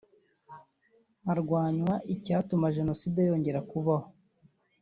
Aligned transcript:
harwanywa 1.25 1.95
icyatuma 2.13 2.73
Jenoside 2.77 3.19
yongera 3.29 3.59
kubaho 3.69 4.07